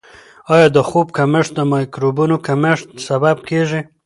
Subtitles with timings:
[0.53, 3.81] آیا د خوب کمښت د مایکروبونو کمښت سبب کیږي؟